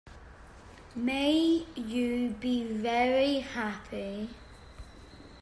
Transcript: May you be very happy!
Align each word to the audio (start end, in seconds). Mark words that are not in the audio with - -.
May 0.95 1.67
you 1.75 2.29
be 2.39 2.63
very 2.63 3.37
happy! 3.41 4.31